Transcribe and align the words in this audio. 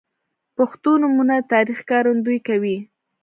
•پښتو 0.55 0.91
نومونه 1.01 1.35
د 1.39 1.49
تاریخ 1.53 1.77
ښکارندویي 1.83 2.39
کوي. 2.47 2.77